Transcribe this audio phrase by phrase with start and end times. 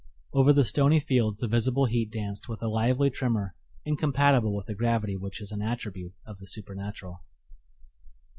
[0.33, 3.53] Over the stony fields the visible heat danced with a lively tremor
[3.85, 7.21] incompatible with the gravity which is an attribute of the supernatural.